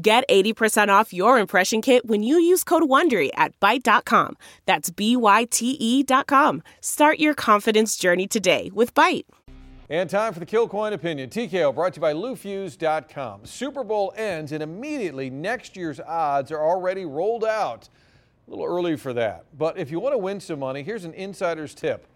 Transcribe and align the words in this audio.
Get 0.00 0.28
80% 0.28 0.88
off 0.90 1.12
your 1.12 1.40
impression 1.40 1.82
kit 1.82 2.06
when 2.06 2.22
you 2.22 2.38
use 2.38 2.62
code 2.62 2.84
WONDERY 2.84 3.30
at 3.34 3.58
Byte.com. 3.58 4.36
That's 4.64 4.90
B-Y-T-E 4.90 6.04
dot 6.04 6.28
com. 6.28 6.62
Start 6.80 7.18
your 7.18 7.34
confidence 7.34 7.96
journey 7.96 8.28
today 8.28 8.70
with 8.72 8.94
Byte. 8.94 9.24
And 9.90 10.08
time 10.08 10.34
for 10.34 10.38
the 10.38 10.46
Kilcoyne 10.46 10.92
Opinion. 10.92 11.30
TKO 11.30 11.74
brought 11.74 11.94
to 11.94 11.98
you 11.98 12.02
by 12.02 12.12
LouFusz.com. 12.12 13.44
Super 13.44 13.82
Bowl 13.82 14.12
ends 14.16 14.52
and 14.52 14.62
immediately 14.62 15.30
next 15.30 15.76
year's 15.76 15.98
odds 15.98 16.52
are 16.52 16.62
already 16.62 17.04
rolled 17.04 17.44
out. 17.44 17.88
A 18.46 18.50
little 18.50 18.66
early 18.66 18.96
for 18.96 19.12
that. 19.14 19.46
But 19.56 19.78
if 19.78 19.90
you 19.90 19.98
want 19.98 20.12
to 20.12 20.18
win 20.18 20.38
some 20.38 20.60
money, 20.60 20.84
here's 20.84 21.06
an 21.06 21.14
insider's 21.14 21.74
tip. 21.74 22.06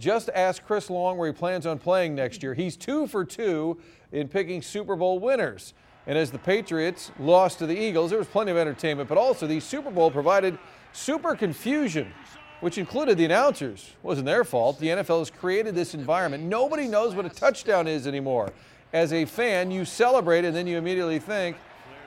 Just 0.00 0.30
ask 0.34 0.64
Chris 0.64 0.90
Long 0.90 1.16
where 1.16 1.28
he 1.30 1.32
plans 1.32 1.64
on 1.64 1.78
playing 1.78 2.16
next 2.16 2.42
year. 2.42 2.54
He's 2.54 2.76
two 2.76 3.06
for 3.06 3.24
two 3.24 3.78
in 4.10 4.26
picking 4.26 4.62
Super 4.62 4.96
Bowl 4.96 5.20
winners. 5.20 5.74
And 6.06 6.16
as 6.16 6.30
the 6.30 6.38
Patriots 6.38 7.10
lost 7.18 7.58
to 7.58 7.66
the 7.66 7.78
Eagles, 7.78 8.10
there 8.10 8.18
was 8.18 8.28
plenty 8.28 8.50
of 8.50 8.56
entertainment, 8.56 9.08
but 9.08 9.18
also 9.18 9.46
the 9.46 9.60
Super 9.60 9.90
Bowl 9.90 10.10
provided 10.10 10.58
super 10.92 11.34
confusion, 11.34 12.12
which 12.60 12.78
included 12.78 13.18
the 13.18 13.24
announcers. 13.24 13.90
It 14.02 14.06
wasn't 14.06 14.26
their 14.26 14.44
fault. 14.44 14.78
The 14.80 14.88
NFL 14.88 15.20
has 15.20 15.30
created 15.30 15.74
this 15.74 15.94
environment. 15.94 16.44
Nobody 16.44 16.88
knows 16.88 17.14
what 17.14 17.26
a 17.26 17.28
touchdown 17.28 17.86
is 17.86 18.06
anymore. 18.06 18.52
As 18.92 19.12
a 19.12 19.24
fan, 19.24 19.70
you 19.70 19.84
celebrate 19.84 20.44
and 20.44 20.56
then 20.56 20.66
you 20.66 20.78
immediately 20.78 21.18
think, 21.18 21.56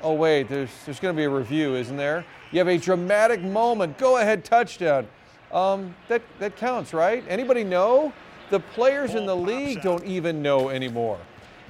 oh, 0.01 0.13
wait, 0.13 0.49
there's, 0.49 0.69
there's 0.85 0.99
going 0.99 1.15
to 1.15 1.17
be 1.17 1.23
a 1.23 1.29
review, 1.29 1.75
isn't 1.75 1.95
there? 1.95 2.25
You 2.51 2.59
have 2.59 2.67
a 2.67 2.77
dramatic 2.77 3.41
moment. 3.41 3.97
Go 3.97 4.17
ahead, 4.17 4.43
touchdown. 4.43 5.07
Um, 5.51 5.95
that, 6.09 6.21
that 6.39 6.57
counts, 6.57 6.93
right? 6.93 7.23
Anybody 7.29 7.63
know? 7.63 8.11
The 8.49 8.59
players 8.59 9.15
in 9.15 9.25
the 9.25 9.35
league 9.35 9.81
don't 9.81 10.03
even 10.03 10.41
know 10.41 10.69
anymore. 10.69 11.19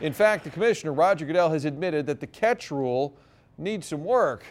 In 0.02 0.14
fact, 0.14 0.44
the 0.44 0.50
commissioner, 0.50 0.94
Roger 0.94 1.26
Goodell, 1.26 1.50
has 1.52 1.66
admitted 1.66 2.06
that 2.08 2.20
the 2.20 2.28
catch 2.28 2.72
rule 2.72 3.16
needs 3.58 3.88
some 3.88 4.04
work. 4.04 4.44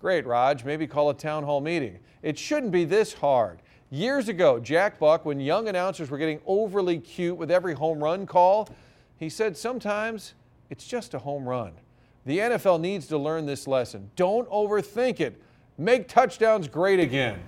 Great, 0.00 0.26
Rog. 0.26 0.64
Maybe 0.64 0.86
call 0.86 1.10
a 1.10 1.14
town 1.14 1.44
hall 1.44 1.60
meeting. 1.60 1.98
It 2.22 2.38
shouldn't 2.38 2.72
be 2.72 2.84
this 2.84 3.12
hard. 3.12 3.60
Years 3.90 4.28
ago, 4.28 4.58
Jack 4.58 4.98
Buck, 4.98 5.24
when 5.24 5.40
young 5.40 5.68
announcers 5.68 6.10
were 6.10 6.18
getting 6.18 6.40
overly 6.46 6.98
cute 6.98 7.36
with 7.36 7.50
every 7.50 7.74
home 7.74 8.02
run 8.02 8.26
call, 8.26 8.68
he 9.18 9.28
said 9.28 9.56
sometimes 9.56 10.34
it's 10.70 10.86
just 10.86 11.14
a 11.14 11.18
home 11.18 11.48
run. 11.48 11.72
The 12.26 12.38
NFL 12.38 12.80
needs 12.80 13.06
to 13.08 13.18
learn 13.18 13.46
this 13.46 13.66
lesson. 13.66 14.10
Don't 14.16 14.48
overthink 14.50 15.20
it. 15.20 15.40
Make 15.76 16.08
touchdowns 16.08 16.68
great 16.68 16.98
again. 16.98 17.40